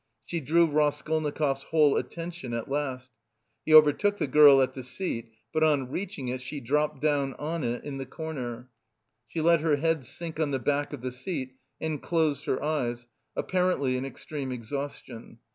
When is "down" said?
6.99-7.35